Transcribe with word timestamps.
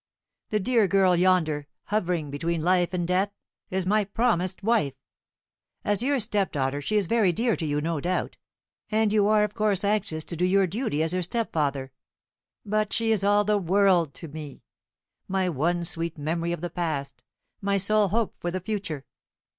The 0.49 0.59
dear 0.59 0.87
girl 0.87 1.15
yonder, 1.15 1.67
hovering 1.83 2.31
between 2.31 2.63
life 2.63 2.91
and 2.91 3.07
death, 3.07 3.29
is 3.69 3.85
my 3.85 4.03
promised 4.03 4.63
wife. 4.63 4.95
As 5.85 6.01
your 6.01 6.19
stepdaughter 6.19 6.81
she 6.81 6.97
is 6.97 7.05
very 7.05 7.31
dear 7.31 7.55
to 7.55 7.67
you, 7.67 7.81
no 7.81 7.99
doubt, 8.01 8.37
and 8.89 9.13
you 9.13 9.27
are 9.27 9.43
of 9.43 9.53
course 9.53 9.83
anxious 9.83 10.25
to 10.25 10.35
do 10.35 10.43
your 10.43 10.65
duty 10.65 11.03
as 11.03 11.11
her 11.11 11.21
stepfather. 11.21 11.91
But 12.65 12.93
she 12.93 13.11
is 13.11 13.23
all 13.23 13.43
the 13.43 13.59
world 13.59 14.15
to 14.15 14.27
me 14.27 14.63
my 15.27 15.47
one 15.49 15.83
sweet 15.83 16.17
memory 16.17 16.51
of 16.51 16.61
the 16.61 16.71
past, 16.71 17.21
my 17.61 17.77
sole 17.77 18.07
hope 18.07 18.33
for 18.39 18.49
the 18.49 18.59
future. 18.59 19.05